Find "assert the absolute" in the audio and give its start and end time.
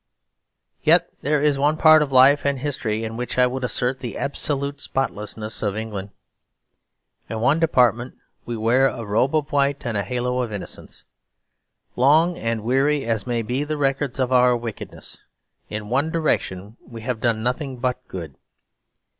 3.63-4.81